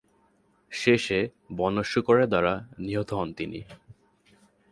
[0.71, 1.19] শেষে
[1.57, 2.53] বন্য শূকরের দ্বারা
[2.79, 3.59] নিহত হন তিনি।